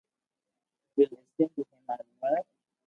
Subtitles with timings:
[0.97, 2.45] I'll listen to him in a minute!